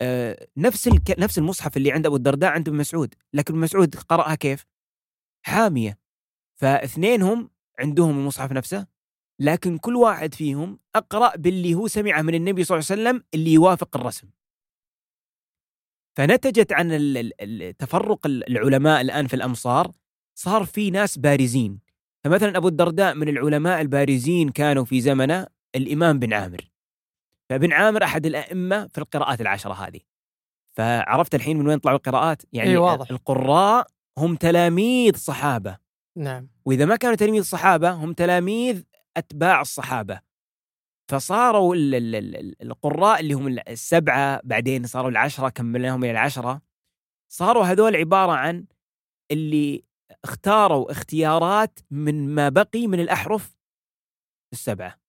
[0.03, 0.89] آه، نفس.
[1.19, 4.67] نفس المصحف اللي عند أبو الدرداء عند ابن مسعود لكن ابن مسعود قرأها كيف
[5.47, 5.99] حامية
[6.57, 8.87] فاثنينهم عندهم المصحف نفسه
[9.41, 13.53] لكن كل واحد فيهم أقرأ باللي هو سمعه من النبي صلى الله عليه وسلم اللي
[13.53, 14.29] يوافق الرسم.
[16.17, 16.89] فنتجت عن
[17.79, 19.93] تفرق العلماء الآن في الأمصار
[20.39, 21.81] صار في ناس بارزين.
[22.25, 26.71] فمثلا أبو الدرداء من العلماء البارزين كانوا في زمنه الإمام بن عامر.
[27.51, 30.01] فابن عامر أحد الأئمة في القراءات العشرة هذه.
[30.77, 33.11] فعرفت الحين من وين طلعوا القراءات؟ يعني إيه واضح.
[33.11, 33.87] القراء
[34.19, 35.86] هم تلاميذ صحابة.
[36.17, 36.49] نعم.
[36.65, 38.83] وإذا ما كانوا تلاميذ صحابه هم تلاميذ
[39.17, 40.21] أتباع الصحابة.
[41.11, 46.63] فصاروا ال- ال- ال- القراء اللي هم السبعة بعدين صاروا العشرة كملناهم إلى العشرة.
[47.33, 48.67] صاروا هذول عبارة عن
[49.31, 49.85] اللي
[50.25, 53.57] اختاروا اختيارات من ما بقي من الأحرف
[54.53, 55.01] السبعة.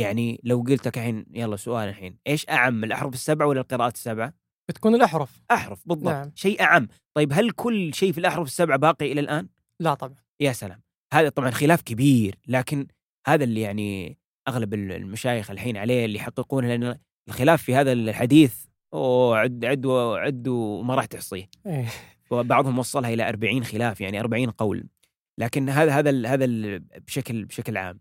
[0.00, 4.34] يعني لو قلت لك الحين يلا سؤال الحين إيش أعم الأحرف السبعة ولا القراءات السبعة؟
[4.68, 5.42] بتكون الأحرف.
[5.50, 6.12] أحرف بالضبط.
[6.12, 6.32] نعم.
[6.34, 6.88] شيء أعم.
[7.14, 9.48] طيب هل كل شيء في الأحرف السبعة باقي إلى الآن؟
[9.84, 10.16] لا طبعا.
[10.40, 10.82] يا سلام.
[11.12, 12.86] هذا طبعا خلاف كبير لكن
[13.26, 14.18] هذا اللي يعني
[14.48, 20.48] أغلب المشايخ الحين عليه اللي يحققونه لأن الخلاف في هذا الحديث أوه عد عد وعد
[20.48, 21.48] وما راح تحصيه.
[21.66, 21.86] إيه.
[22.30, 24.86] وبعضهم وصلها إلى 40 خلاف يعني 40 قول.
[25.38, 28.00] لكن هذا هذا ال- هذا ال- بشكل بشكل عام.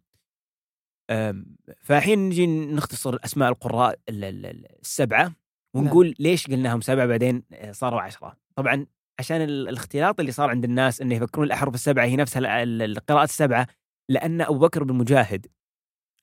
[1.83, 5.35] فالحين نجي نختصر أسماء القراء ال- ال- ال- السبعه
[5.75, 8.37] ونقول ليش قلناهم سبعة بعدين صاروا عشرة.
[8.55, 8.85] طبعا
[9.19, 12.81] عشان ال- الاختلاط اللي صار عند الناس إنه يفكرون الأحرف السبعة هي نفسها ال- ال-
[12.97, 13.67] القراءات السبعة
[14.09, 15.47] لأن أبو بكر بن مجاهد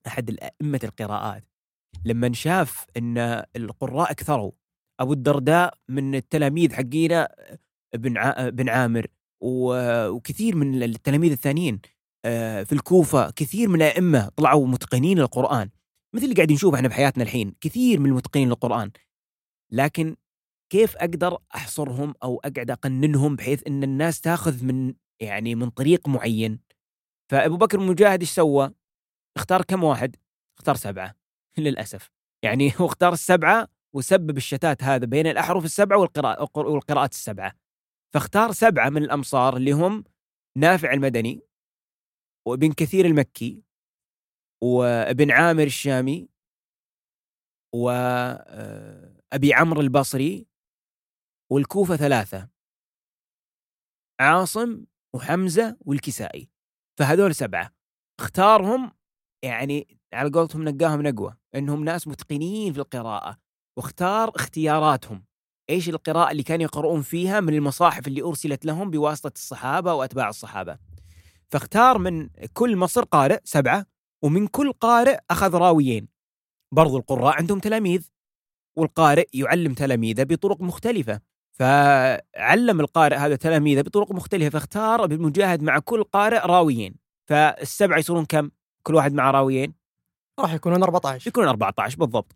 [0.06, 1.44] أحد الأئمة القراءات
[2.04, 3.18] لما شاف إن
[3.56, 4.52] القراء كثروا
[5.00, 7.28] أبو الدرداء من التلاميذ حقينا
[7.94, 8.14] بن
[8.50, 9.06] بن عامر
[9.40, 11.80] وكثير من التلاميذ الثانيين
[12.24, 15.70] آه، في الكوفة كثير من الأئمة طلعوا متقنين للقرآن
[16.14, 18.90] مثل اللي قاعدين نشوفه إحنا بحياتنا الحين كثير من المتقنين للقرآن.
[19.72, 20.16] لكن
[20.70, 26.60] كيف أقدر أحصرهم أو أقعد أقننهم بحيث إن الناس تاخذ من يعني من طريق معين
[27.30, 28.74] فأبو بكر المجاهد إيش سوى؟
[29.36, 30.16] اختار كم واحد؟
[30.58, 31.14] اختار سبعة
[31.58, 32.10] للأسف
[32.44, 37.52] يعني هو اختار السبعة وسبب الشتات هذا بين الأحرف السبعة والقراء والقراءات السبعة
[38.14, 40.04] فاختار سبعة من الأمصار اللي هم
[40.58, 41.42] نافع المدني
[42.48, 43.62] وابن كثير المكي
[44.62, 46.28] وابن عامر الشامي
[47.74, 50.49] وابي عمرو البصري
[51.52, 52.48] والكوفة ثلاثة.
[54.20, 54.84] عاصم
[55.14, 56.50] وحمزة والكسائي.
[56.98, 57.70] فهذول سبعة.
[58.20, 58.92] اختارهم
[59.44, 63.38] يعني على قولتهم نقاهم نقوة إنهم ناس متقنين في القراءة.
[63.78, 65.24] واختار اختياراتهم.
[65.70, 70.78] إيش القراءة اللي كانوا يقرؤون فيها من المصاحف اللي أرسلت لهم بواسطة الصحابة وأتباع الصحابة.
[71.52, 73.86] فاختار من كل مصر قارئ سبعة.
[74.24, 76.08] ومن كل قارئ أخذ راويين.
[76.74, 78.08] برضو القراء عندهم تلاميذ.
[78.78, 81.20] والقارئ يعلم تلاميذه بطرق مختلفة.
[81.60, 86.94] فعلم القارئ هذا تلاميذه بطرق مختلفة فاختار ابن مجاهد مع كل قارئ راويين.
[87.28, 88.50] فالسبعة يصيرون كم؟
[88.82, 89.74] كل واحد مع راويين.
[90.40, 92.32] راح يكونون 14 يكونون 14 بالضبط.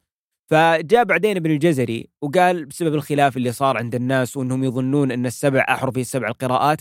[0.50, 5.64] فجاء بعدين ابن الجزري وقال بسبب الخلاف اللي صار عند الناس وإنهم يظنون أن السبع
[5.68, 6.80] أحرف هي السبع القراءات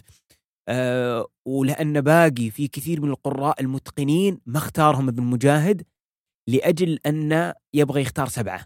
[0.67, 5.84] أه ولأن باقي في كثير من القراء المتقنين ما اختارهم ابن مجاهد
[6.47, 8.65] لأجل أن يبغى يختار سبعة.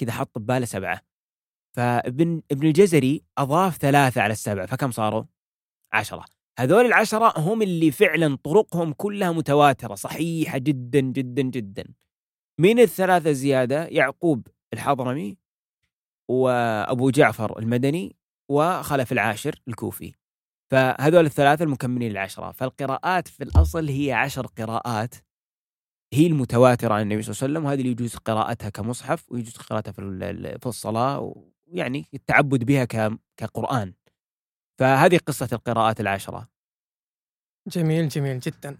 [0.00, 1.15] كذا حط بباله سبعة.
[1.76, 5.24] فابن ابن الجزري أضاف ثلاثة على السبعة فكم صاروا؟
[5.92, 6.24] عشرة.
[6.58, 11.84] هذول العشرة هم اللي فعلا طرقهم كلها متواترة صحيحة جدا جدا جدا.
[12.60, 15.36] من الثلاثة زيادة؟ يعقوب الحضرمي
[16.30, 18.16] وأبو جعفر المدني
[18.50, 20.14] وخلف العاشر الكوفي.
[20.70, 22.52] فهذول الثلاثة المكملين للعشرة.
[22.52, 25.14] فالقراءات في الأصل هي عشر قراءات
[26.14, 29.92] هي المتواترة عن النبي صلى الله عليه وسلم وهذه اللي يجوز قراءتها كمصحف ويجوز قراءتها
[29.92, 31.34] في ال- في الصلاة
[31.66, 33.92] ويعني التعبد بها ك- كقرآن.
[34.78, 36.48] فهذه قصة القراءات العشرة.
[37.68, 38.78] جميل جميل جدا.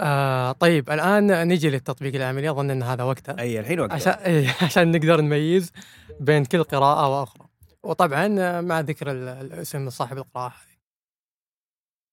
[0.00, 2.50] آه طيب الآن نجي للتطبيق العملي.
[2.50, 5.72] أظن أن هذا وقتها أي الحين وقتها عشان عشان نقدر نميز
[6.20, 7.46] بين كل قراءة وأخرى.
[7.82, 10.70] وطبعا مع ذكر ال- الاسم صاحب القراءة هذه.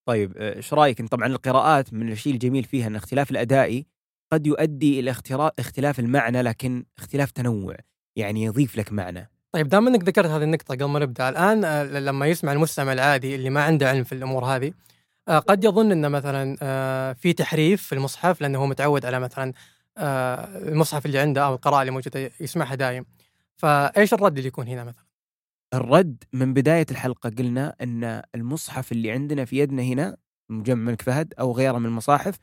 [0.08, 3.86] طيب آه، إيش رأيك؟ طبعا القراءات من الشيء الجميل فيها إن اختلاف الادائي
[4.34, 5.12] قد يؤدي إلى
[5.60, 7.75] اختلاف المعنى لكن اختلاف تنوع
[8.15, 9.32] يعني يضيف لك معنى.
[9.57, 13.35] طيب دام إنك ذكرت هذه النقطة قبل ما نبدأ الآن آه، لما يسمع المستمع العادي
[13.35, 14.73] اللي ما عنده علم في الأمور هذه
[15.27, 19.53] آه، قد يظن إن مثلا آه، في تحريف في المصحف لأنه هو متعود على مثلا
[19.97, 23.05] المصحف اللي عنده أو القراءة اللي موجودة يسمعها دايم
[23.55, 25.05] فإيش الرد اللي يكون هنا مثلا؟
[25.73, 30.17] الرد من بداية الحلقة قلنا إن المصحف اللي عندنا في يدنا هنا
[30.49, 32.37] مجمع الملك فهد أو غيره من المصاحف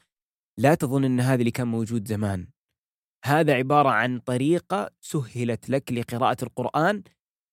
[0.59, 2.46] لا تظن إن هذا اللي كان موجود زمان
[3.27, 7.03] هذا عبارة عن طريقة سهلت لك لقراءة القرآن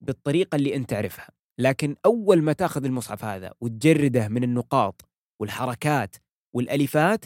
[0.02, 1.30] بالطريقة اللي أنت تعرفها.
[1.60, 5.10] لكن أول ما تأخذ المصحف هذا وتجرده من النقاط
[5.42, 6.16] والحركات
[6.56, 7.26] والألفات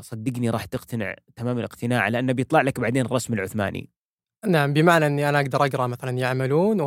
[0.00, 3.90] صدقني راح تقتنع تمام الاقتناع لأنه بيطلع لك بعدين الرسم العثماني.
[4.46, 6.78] نعم بمعنى إني أنا أقدر أقرأ مثلا يعملون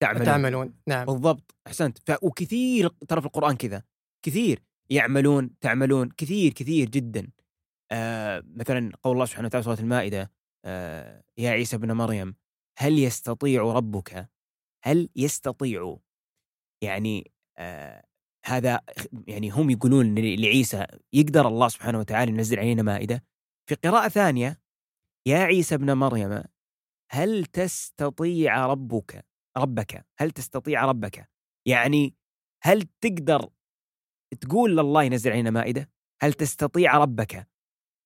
[0.00, 1.06] تعمل وتعملون نعم.
[1.06, 1.98] بالضبط أحسنت.
[1.98, 2.16] ف...
[2.22, 3.82] وكثير ترى في القرآن كذا
[4.22, 7.28] كثير يعملون تعملون كثير كثير جدا.
[7.92, 10.32] آه مثلا قول الله سبحانه وتعالى سورة المائدة
[10.64, 12.36] آه يا عيسى ابن مريم
[12.78, 14.30] هل يستطيع ربك؟
[14.84, 15.96] هل يستطيع؟
[16.82, 18.04] يعني آه
[18.44, 18.80] هذا
[19.28, 23.24] يعني هم يقولون لعيسى يقدر الله سبحانه وتعالى ينزل علينا مائدة؟
[23.68, 24.60] في قراءة ثانية
[25.26, 26.42] يا عيسى ابن مريم
[27.10, 31.30] هل تستطيع ربك؟ ربك هل تستطيع ربك؟
[31.66, 32.14] يعني
[32.62, 33.50] هل تقدر
[34.40, 35.90] تقول لله ينزل علينا مائدة؟
[36.22, 37.48] هل تستطيع ربك؟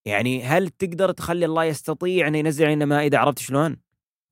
[0.07, 3.77] يعني هل تقدر تخلي الله يستطيع أن ينزل علينا مائدة؟ عرفت شلون؟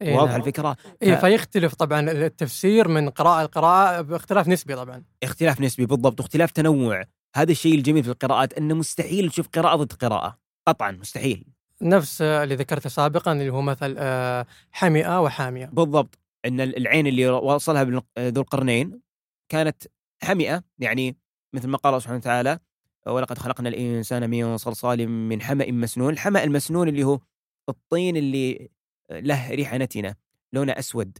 [0.02, 0.40] إيه واضح نعم.
[0.40, 1.20] الفكرة؟ إيه ف...
[1.20, 5.04] فيختلف طبعا التفسير من قراءة لقراءة باختلاف نسبي طبعا.
[5.22, 7.04] اختلاف نسبي بالضبط واختلاف تنوع.
[7.36, 11.46] هذا الشيء الجميل في القراءات أنه مستحيل تشوف قراءة ضد قراءة قطعا مستحيل.
[11.82, 15.66] نفس اللي ذكرته سابقا اللي هو مثل آه، حمئة وحامية.
[15.66, 16.18] بالضبط.
[16.44, 17.84] أن العين اللي وصلها
[18.18, 19.00] ذو القرنين
[19.48, 19.82] كانت
[20.22, 21.16] حمئة يعني
[21.54, 22.58] مثل ما قال الله سبحانه وتعالى
[23.08, 27.20] ولقد خلقنا الإنسان من صلصال من حمأ مسنون الحمأ المسنون اللي هو
[27.68, 28.70] الطين اللي
[29.10, 30.14] له ريحة نتنة
[30.52, 31.18] لونه أسود.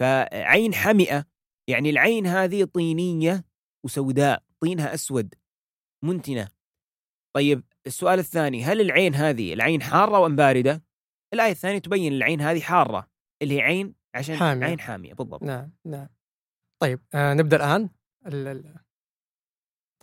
[0.00, 1.24] فعين حمئة
[1.68, 3.44] يعني العين هذه طينية
[3.84, 5.34] وسوداء طينها أسود
[6.04, 6.48] منتنة.
[7.36, 10.84] طيب السؤال الثاني هل العين هذه العين حارة وأم باردة؟
[11.34, 13.08] الآية الثانية تبين العين هذه حارة
[13.42, 14.66] اللي هي عين عشان حامية.
[14.66, 15.42] عين حامية بالضبط.
[15.42, 16.08] نعم نعم.
[16.82, 17.90] طيب آه نبدأ الآن؟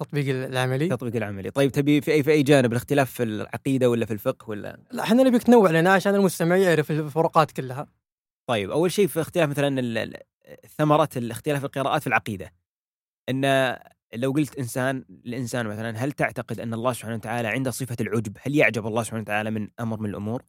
[0.04, 0.86] التطبيق العملي.
[0.86, 1.52] التطبيق العملي.
[1.52, 5.04] طيب تبي في اي في أي جانب؟ الاختلاف في العقيدة ولا في الفقه ولا؟ لا
[5.04, 7.88] إحنا نبيك تنوع لنا عشان المستمع يعرف الفروقات كلها.
[8.48, 10.20] طيب أول شيء في اختلاف مثلا
[10.78, 12.54] ثمره الاختلاف القراءات في العقيدة.
[13.30, 13.76] إن
[14.14, 18.56] لو قلت إنسان الإنسان مثلا هل تعتقد أن الله سبحانه وتعالى عنده صفة العجب؟ هل
[18.56, 20.44] يعجب الله سبحانه وتعالى من أمر من الأمور؟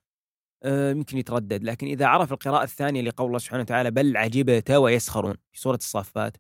[0.63, 5.35] آه يمكن يتردد لكن إذا عرف القراءة الثانية لقول الله سبحانه وتعالى بل عجبت ويسخرون
[5.53, 6.37] في سورة الصافات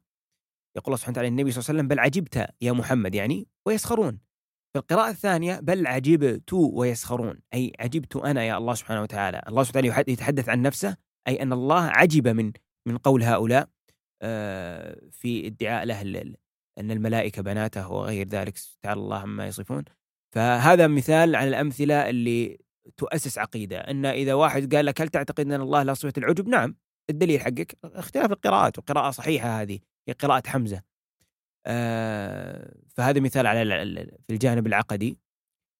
[0.76, 4.18] يقول الله سبحانه وتعالى النبي صلى الله عليه وسلم بل عجبت يا محمد يعني ويسخرون.
[4.72, 9.88] في القراءة الثانية بل عجبت ويسخرون أي عجبت أنا يا الله سبحانه وتعالى الله سبحانه
[9.88, 10.96] وتعالى يتحدث عن نفسه
[11.28, 12.52] أي أن الله عجب من
[12.86, 13.68] من قول هؤلاء
[14.22, 16.34] آه، في ادعاء له
[16.78, 19.84] أن الملائكة بناته وغير ذلك تعالى الله عما يصفون.
[20.34, 22.58] فهذا مثال على الأمثلة اللي
[22.96, 26.76] تؤسس عقيدة أن إذا واحد قال لك هل تعتقد أن الله لا صفة العجب؟ نعم
[27.10, 29.78] الدليل حقك اختلاف القراءات وقراءة صحيحة هذه.
[30.12, 30.82] قراءة حمزة.
[31.66, 33.64] آه فهذا مثال على
[34.26, 35.18] في الجانب العقدي.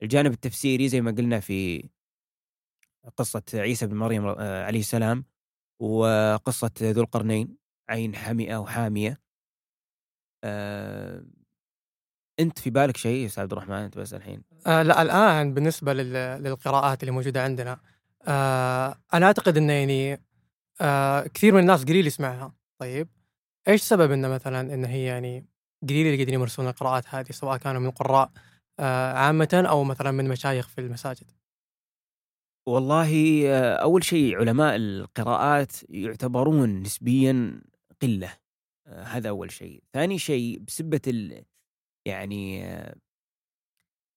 [0.03, 1.89] الجانب التفسيري زي ما قلنا في
[3.17, 5.25] قصة عيسى بن مريم آه عليه السلام
[5.81, 7.57] وقصة ذو القرنين
[7.89, 9.21] عين حمئة وحامية
[10.45, 11.25] آه
[12.41, 14.43] أنت في بالك شيء يا أستاذ عبد الرحمن؟ أنت بس الحين.
[14.67, 17.81] آه لا الآن بالنسبة للقراءات اللي موجودة عندنا
[18.23, 20.23] آه أنا أعتقد انه يعني
[20.81, 22.55] آه كثير من الناس قليل يسمعها.
[22.79, 23.09] طيب.
[23.69, 25.47] إيش سبب إنه مثلا إنه هي يعني
[25.89, 28.31] قليل اللي قاعدين يمارسون القراءات هذه سواء كانوا من قراء
[28.81, 31.31] آه عامة أو مثلا من مشايخ في المساجد؟
[32.69, 37.63] والله آه، أول شيء علماء القراءات يعتبرون نسبيا
[38.03, 38.37] قلة
[38.87, 39.83] آه، هذا أول شيء.
[39.93, 41.45] ثاني شيء بسبة ال
[42.07, 42.65] يعني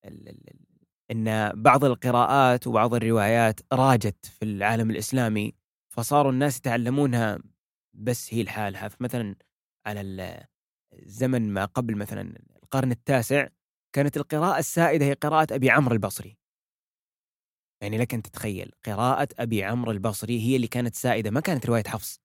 [0.06, 0.68] ال ال
[1.12, 5.54] إن بعض القراءات وبعض الروايات راجت في العالم الإسلامي
[5.94, 7.40] فصاروا الناس يتعلمونها
[7.98, 8.88] بس هي لحالها.
[8.88, 9.36] فمثلا
[9.86, 10.02] على
[10.94, 13.48] الزمن ما قبل مثلا القرن التاسع
[13.96, 16.38] كانت القراءة السائدة هي قراءة أبي عمرو البصري.
[17.82, 21.84] يعني لك أن تتخيل قراءة أبي عمرو البصري هي اللي كانت سائدة ما كانت رواية
[21.84, 22.20] حفص.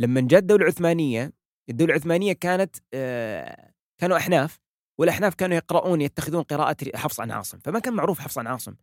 [0.00, 1.32] لما جاءت الدولة العثمانية
[1.70, 4.60] الدولة العثمانية كانت آه كانوا أحناف
[4.98, 7.58] والأحناف كانوا يقرؤون يتخذون قراءة حفص عن عاصم.
[7.58, 8.76] فما كان معروف حفص عن عاصم.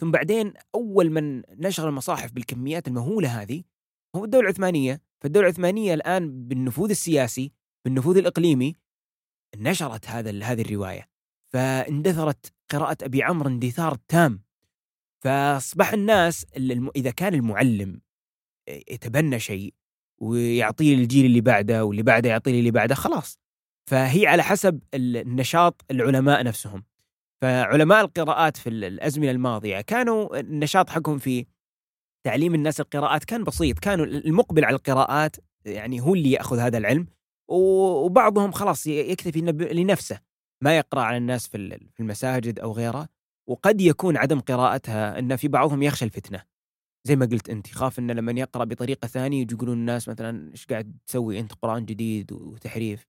[0.00, 3.64] ثم بعدين أول من نشر المصاحف بالكميات المهولة هذه
[4.16, 5.00] هو الدولة العثمانية.
[5.22, 7.52] فالدولة العثمانية الآن بالنفوذ السياسي
[7.84, 8.76] بالنفوذ الإقليمي
[9.56, 11.08] نشرت هذا هذه الرواية.
[11.52, 14.42] فاندثرت قراءة أبي عمرو اندثار تام.
[15.24, 16.46] فأصبح الناس
[16.96, 18.00] إذا كان المعلم
[18.68, 19.74] يتبنى شيء
[20.18, 23.38] ويعطيه للجيل اللي بعده واللي بعده يعطيه اللي بعده خلاص.
[23.90, 26.84] فهي على حسب النشاط العلماء نفسهم.
[27.42, 31.46] فعلماء القراءات في الأزمنة الماضية كانوا النشاط حقهم في
[32.26, 37.06] تعليم الناس القراءات كان بسيط كانوا المقبل على القراءات يعني هو اللي يأخذ هذا العلم
[37.48, 39.40] وبعضهم خلاص يكتفي
[39.72, 40.20] لنفسه
[40.62, 43.08] ما يقرأ على الناس في المساجد أو غيره
[43.48, 46.42] وقد يكون عدم قراءتها إن في بعضهم يخشى الفتنة.
[47.04, 50.96] زي ما قلت أنت يخاف إنه لما يقرأ بطريقة ثانية يقولون الناس مثلا إيش قاعد
[51.06, 53.06] تسوي أنت قرآن جديد وتحريف.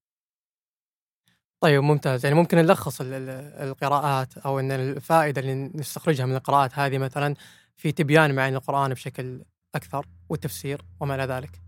[1.63, 2.25] طيب ممتاز.
[2.25, 7.35] يعني ممكن نلخص القراءات أو إن الفائدة اللي نستخرجها من القراءات هذه مثلا
[7.77, 9.43] في تبيان معاني القرآن بشكل
[9.75, 11.61] أكثر والتفسير وما إلى ذلك.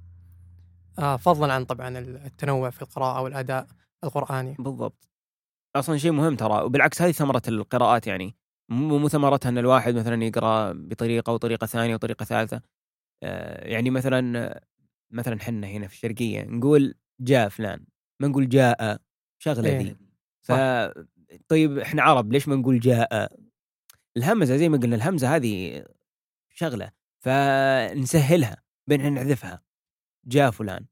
[0.99, 3.67] آه فضلا عن طبعا التنوع في القراءة والأداء
[4.03, 4.55] القرآني.
[4.59, 5.09] بالضبط.
[5.75, 8.35] أصلا شيء مهم ترى وبالعكس هذه ثمرة القراءات يعني
[8.69, 12.61] مو ثمرتها إن الواحد مثلا يقرأ بطريقة وطريقة ثانية وطريقة ثالثة.
[13.23, 14.61] آه، يعني مثلا
[15.11, 17.85] مثلا حنا هنا في الشرقية نقول جاء فلان
[18.19, 18.99] ما نقول جاء
[19.39, 19.97] شغلة إيه، ذي.
[20.41, 20.51] ف
[21.47, 23.31] طيب إحنا عرب ليش ما نقول جاء؟
[24.17, 25.85] الهمزة زي ما قلنا الهمزة هذه
[26.57, 29.61] شغلة فنسهلها بين نحذفها
[30.25, 30.85] جاء فلان.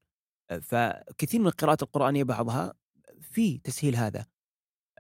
[0.62, 2.74] فكثير من القراءات القرآنية بعضها
[3.22, 4.26] في تسهيل هذا.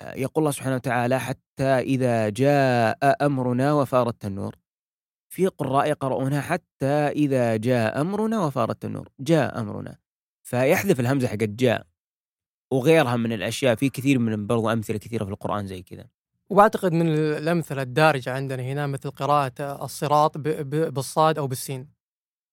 [0.01, 4.55] يقول الله سبحانه وتعالى حتى إذا جاء أمرنا وفارت النور.
[5.29, 9.09] في قراء يقرؤونها حتى إذا جاء أمرنا وفارت النور.
[9.19, 9.97] جاء أمرنا.
[10.43, 11.87] فيحذف الهمزة حقت جاء.
[12.71, 13.75] وغيرها من الأشياء.
[13.75, 16.09] في كثير من برضو أمثلة كثيرة في القرآن زي كذا.
[16.49, 21.89] وأعتقد من الأمثلة الدارجة عندنا هنا مثل قراءة الصراط بالصاد أو بالسين.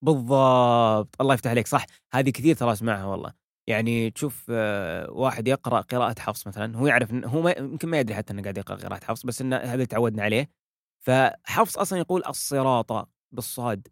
[0.03, 1.17] بالضبط.
[1.21, 1.67] الله يفتح عليك.
[1.67, 1.87] صح.
[2.13, 3.33] هذه كثير ترى أسمعها والله.
[3.67, 8.33] يعني تشوف آه، واحد يقرأ قراءة حفص مثلا هو يعرف هو يمكن ما يدري حتى
[8.33, 10.51] إنه قاعد يقرأ قراءة حفص بس انه هذا تعودنا عليه.
[11.07, 13.89] فحفص أصلا يقول الصراط بالصاد.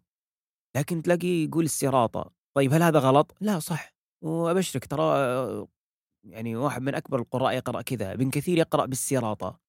[0.77, 3.93] لكن تلاقي يقول السراطة طيب هل هذا غلط؟ لا صح.
[4.23, 5.67] وأبشرك ترى آه،
[6.23, 8.13] يعني واحد من أكبر القراء يقرأ كذا.
[8.13, 9.59] ابن كثير يقرأ بالسراطة آه،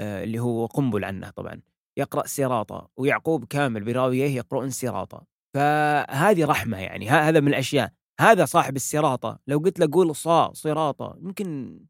[0.00, 1.60] اللي هو قنبل عنه طبعا.
[1.96, 7.92] يقرأ سراطة ويعقوب كامل براويه يقرؤون سراطة فهذه رحمة يعني هذا من الأشياء.
[8.20, 11.80] هذا صاحب السراطة لو قلت له قول صا صراطة يمكن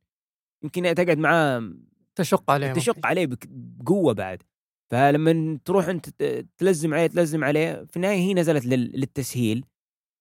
[0.65, 1.73] يمكن تقعد معاه
[2.15, 4.43] تشق عليه تشق عليه بقوة بعد.
[4.91, 9.65] فلما تروح أنت ت- تلزم عليه تلزم عليه في النهاية هي نزلت لل- للتسهيل.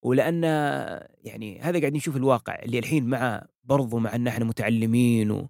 [0.06, 0.43] ولأن
[1.23, 5.49] يعني هذا قاعدين نشوف الواقع اللي الحين مع برضو مع أن إحنا متعلمين و-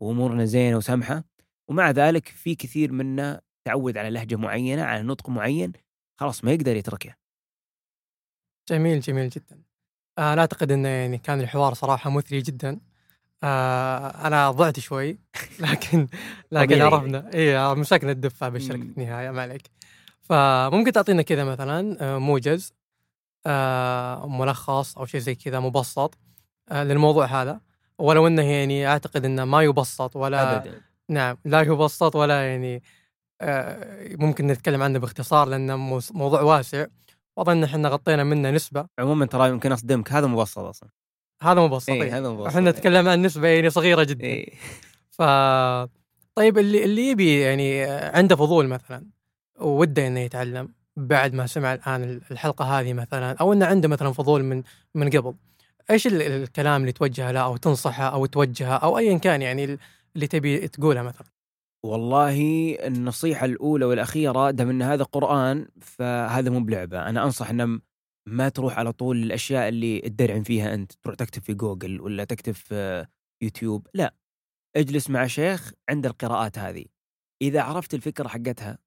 [0.00, 1.24] وأمورنا زينة وسمحة.
[1.70, 5.72] ومع ذلك في كثير منا تعود على لهجة معينة على نطق معين
[6.16, 7.14] خلاص ما يقدر يتركه
[8.68, 9.62] جميل جميل جدا.
[10.18, 12.80] آه، أنا أعتقد إنه يعني كان الحوار صراحة مثري جدا.
[13.42, 15.18] آه أنا ضعت شوي
[15.60, 16.06] لكن
[16.52, 16.82] لكن.
[16.82, 17.30] عرفنا.
[17.34, 18.82] اي مسكنا الدفه بالشركة.
[18.82, 19.62] في النهايه ما عليك.
[20.20, 22.72] فممكن تعطينا كذا مثلا آه، موجز
[23.46, 26.18] آه ملخص أو شيء زي كذا مبسط
[26.68, 27.60] آه للموضوع هذا.
[27.98, 30.89] ولو إنه يعني أعتقد إنه ما يبسط ولا ابدا.
[31.10, 32.82] نعم لا يبسط ولا يعني
[33.40, 36.86] آه ممكن نتكلم عنه باختصار لأنه موس- موضوع واسع.
[37.36, 38.86] واظن إحنا غطينا منه نسبة.
[38.98, 40.88] عموما ترى يمكن أصدمك هذا مبسط أصلا.
[41.42, 42.18] هذا مبسط اي إيه.
[42.18, 44.24] هذا مبسط إحنا نتكلم عن نسبة يعني صغيرة جدا.
[44.24, 44.52] إيه.
[45.10, 45.22] ف
[46.34, 49.06] طيب اللي اللي يبي يعني عنده فضول مثلا
[49.60, 54.42] وده إنه يتعلم بعد ما سمع الآن الحلقة هذه مثلا أو إنه عنده مثلا فضول
[54.44, 54.62] من
[54.94, 55.34] من قبل
[55.90, 59.78] إيش ال- الكلام اللي توجهه له أو تنصحه أو توجهه أو ايا كان يعني
[60.14, 61.26] اللي تبي تقوله مثلا؟
[61.86, 62.40] والله
[62.86, 67.08] النصيحة الأولى والأخيرة دام أن هذا قرآن فهذا مو بلعبة.
[67.08, 67.80] أنا أنصح أن
[68.28, 70.92] ما تروح على طول الأشياء اللي تدرعم فيها أنت.
[70.92, 73.06] تروح تكتب في جوجل ولا تكتب في
[73.42, 73.86] يوتيوب.
[73.94, 74.14] لا
[74.76, 76.84] اجلس مع شيخ عند القراءات هذه.
[77.42, 78.78] إذا عرفت الفكرة حقتها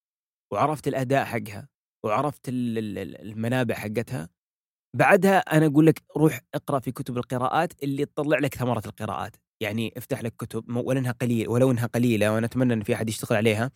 [0.54, 1.70] وعرفت الأداء حقها
[2.06, 4.30] وعرفت ال- ال- ال- المنابع حقتها
[4.96, 9.36] بعدها أنا أقول لك روح اقرأ في كتب القراءات اللي تطلع لك ثمرة القراءات.
[9.64, 13.10] يعني افتح لك كتب ولو انها قليل ولو انها قليلة وأنا أتمنى إن في أحد
[13.10, 13.72] يشتغل عليها.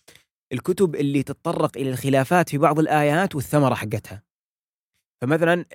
[0.53, 4.23] الكتب اللي تتطرق إلى الخلافات في بعض الآيات والثمرة حقتها.
[5.21, 5.65] فمثلا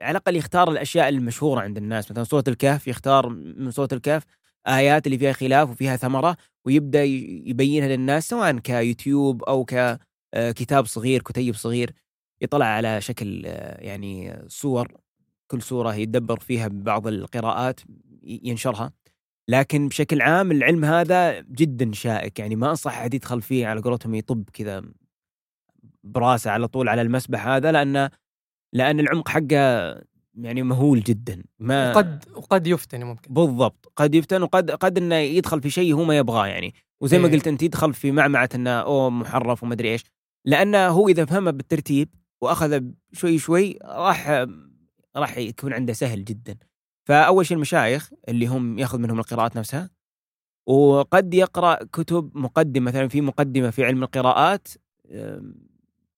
[0.00, 2.10] على الأقل يختار الأشياء المشهورة عند الناس.
[2.10, 4.22] مثلا سوره الكهف يختار من سوره الكهف
[4.66, 11.54] آيات اللي فيها خلاف وفيها ثمرة ويبدأ يبينها للناس سواء كيوتيوب أو ككتاب صغير كتيب
[11.54, 11.94] صغير.
[12.40, 14.92] يطلع على شكل آه، يعني صور.
[15.50, 17.80] كل سوره يتدبر فيها بعض القراءات
[18.22, 18.92] ينشرها.
[19.48, 22.38] لكن بشكل عام العلم هذا جدا شائك.
[22.38, 24.82] يعني ما أنصح أحد يدخل فيه على قولتهم يطب كذا
[26.04, 28.10] براسه على طول على المسبح هذا لأن
[28.72, 29.94] لأن العمق حقه
[30.34, 31.42] يعني مهول جدا.
[31.58, 33.34] ما وقد وقد يفتن ممكن.
[33.34, 33.92] بالضبط.
[33.96, 36.74] قد يفتن وقد قد إنه يدخل في شيء هو ما يبغاه يعني.
[37.00, 37.32] وزي ما إيه.
[37.32, 40.04] قلت أنت يدخل في معمعة إنه أوه محرف وما أدري إيش.
[40.44, 42.08] لأنه هو إذا فهمه بالترتيب
[42.40, 42.80] واخذ
[43.12, 44.46] شوي شوي راح
[45.16, 46.56] راح يكون عنده سهل جدا.
[47.06, 49.90] فأول شيء المشايخ اللي هم يأخذ منهم القراءات نفسها
[50.66, 54.68] وقد يقرأ كتب مقدمة مثلا في مقدمة في علم القراءات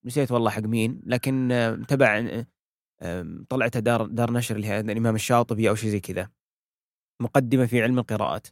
[0.05, 2.43] نسيت والله حق مين لكن تبع
[3.49, 6.31] طلعتها دار دار نشر اللي هي الإمام الشاطبي أو شيء زي كذا
[7.21, 8.47] مقدمة في علم القراءات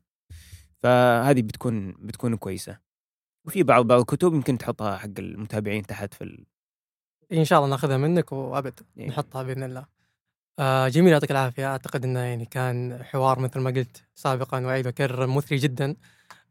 [0.82, 2.78] فهذه بتكون بتكون كويسة
[3.46, 6.46] وفي بعض بعض الكتب يمكن تحطها حق المتابعين تحت في ال...
[7.32, 9.08] إن شاء الله ناخذها منك وأبد إيه.
[9.08, 9.86] نحطها بإذن الله.
[10.58, 11.66] آه جميل يعطيك العافية.
[11.66, 15.96] أعتقد إنه يعني كان حوار مثل ما قلت سابقا واعيد واكرر مثري جدا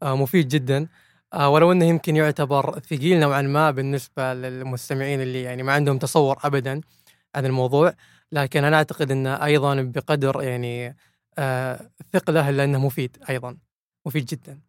[0.04, 0.88] آه مفيد جدا.
[1.34, 6.38] آه ولو إنه يمكن يعتبر ثقيل نوعا ما بالنسبة للمستمعين اللي يعني ما عندهم تصور
[6.44, 6.82] ابدا
[7.36, 7.94] عن الموضوع
[8.32, 10.96] لكن أنا أعتقد إنه أيضا بقدر يعني
[11.38, 13.58] آه ثقله لأنه مفيد أيضا
[14.06, 14.60] مفيد جدا.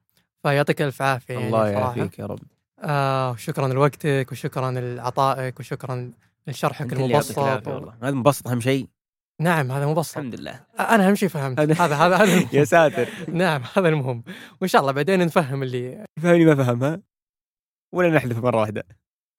[0.43, 1.68] فيعطيك ألف عافية يعني الله.
[1.68, 2.39] يعافيك يا رب.
[2.80, 6.12] آه شكرا لوقتك وشكرا لعطائك وشكرا
[6.47, 8.87] لشرحك المبسط العافية هذا مبسط أهم شيء.
[9.41, 10.61] نعم هذا مبسط الحمد لله.
[10.80, 12.49] أنا أهم شيء فهمت هذا- هذا هذا.
[12.59, 13.09] يا ساتر.
[13.28, 14.22] نعم هذا المهم.
[14.61, 17.01] وإن شاء الله بعدين نفهم اللي فهمني ما فهمها
[17.95, 18.84] ولا نحذف مرة واحدة.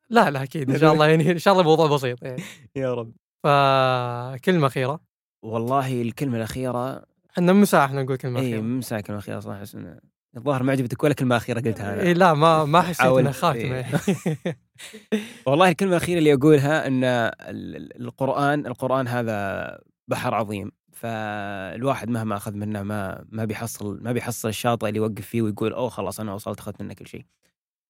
[0.09, 0.71] لا لا أكيد.
[0.71, 2.43] إن شاء الله يعني إن شاء الله الموضوع بسيط يعني
[2.75, 3.11] يا رب.
[3.43, 4.99] فكلمة أخيرة.
[5.43, 8.61] والله الكلمة الأخيرة إحنا من ساعه إحنا نقول كلمة اي أخيرة.
[8.61, 9.65] من ساعه كلمة أخيرة صراحة.
[9.75, 9.99] إنه
[10.37, 12.01] الظاهر ما عجبتك ولا كلمة أخيرة قلتها أنا.
[12.01, 13.75] إيه لا ما ما حسيت إنها خاتمة.
[13.75, 13.85] إيه.
[15.47, 20.71] والله الكلمة الأخيرة اللي أقولها أن ال- ال- القرآن القرآن هذا بحر عظيم.
[20.93, 25.89] فالواحد مهما أخذ منه ما ما بيحصل ما بيحصل الشاطئ اللي يوقف فيه ويقول أوه
[25.89, 27.25] خلاص أنا وصلت أخذت منه كل شيء.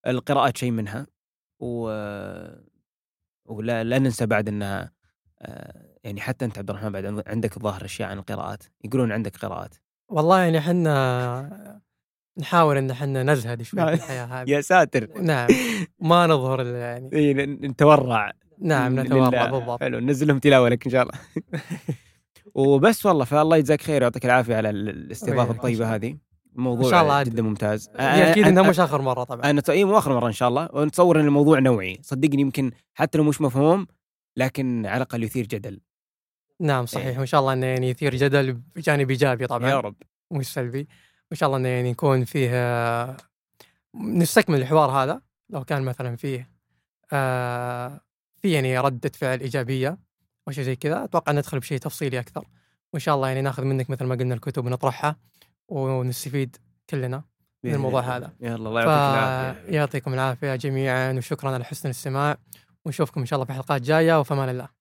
[0.08, 1.08] القراءات شيء منها.
[1.60, 1.90] و
[3.46, 4.92] ولا لا ننسى بعد أنها
[5.42, 8.64] آه، يعني حتى أنت عبد الرحمن بعد عندك ظاهر أشياء عن القراءات.
[8.86, 9.76] يقولون عندك قراءات.
[10.12, 11.82] والله يعني إحنا
[12.40, 13.88] نحاول إن إحنا نزهد شوي نعم.
[13.90, 14.50] في الحياة هذه.
[14.50, 15.08] يا ساتر.
[15.22, 15.48] نعم.
[16.00, 17.10] ما نظهر ال- يعني.
[17.14, 18.32] إيه، ن- نتورع.
[18.62, 19.00] نعم.
[19.00, 19.80] نتورع بالضبط.
[19.82, 21.14] حلو ننزل لهم تلاوة لك إن شاء الله.
[22.56, 25.52] وبس والله فالله يجزاك خير ويعطيك العافية على ال- الاستضافة.
[25.52, 26.18] الطيبة هذه.
[26.56, 27.24] موضوع إن شاء الله.
[27.24, 27.90] جدا ممتاز.
[28.00, 29.50] هي أكيد إنها مش آخر مرة طبعا.
[29.50, 30.70] أنا إي مو آخر مرة إن شاء الله.
[30.74, 31.98] ونتصور إن الموضوع نوعي.
[32.02, 33.88] صدقني يمكن حتى لو مش مفهوم
[34.38, 35.80] لكن على الأقل يثير جدل.
[36.60, 37.18] نعم صحيح.
[37.18, 39.70] وإن شاء الله انه يعني يثير جدل بجانب إيجابي طبعا.
[39.70, 39.96] يا رب.
[40.32, 40.88] مش سلبي.
[41.32, 43.18] وان شاء الله إنه يعني يكون فيه آه،
[43.96, 46.50] نستكمل الحوار هذا لو كان مثلا فيه
[47.14, 48.02] آه
[48.36, 49.98] في يعني ردة فعل إيجابية
[50.48, 52.46] أو شيء زي كذا أتوقع ندخل بشيء تفصيلي أكثر.
[52.94, 55.16] وإن شاء الله يعني ناخذ منك مثل ما قلنا الكتب ونطرحها
[55.68, 56.58] ونستفيد
[56.90, 57.24] كلنا
[57.64, 58.34] من الموضوع هذا.
[58.42, 59.72] يلا الله يعطيك العافية.
[59.72, 62.38] فيعطيكم العافية جميعا وشكرا على حسن الاستماع.
[62.86, 64.77] ونشوفكم إن شاء الله في حلقات جاية وفمان الله.